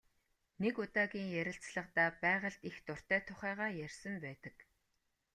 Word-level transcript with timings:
Нэг 0.61 0.75
удаагийн 0.83 1.29
ярилцлагадаа 1.41 2.09
байгальд 2.23 2.59
их 2.69 2.75
дуртай 2.87 3.19
тухайгаа 3.27 3.69
ярьсан 3.85 4.15
байдаг. 4.25 4.55